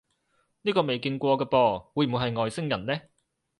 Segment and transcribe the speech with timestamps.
[0.63, 3.01] 呢個未見過嘅噃，會唔會係外星人呢？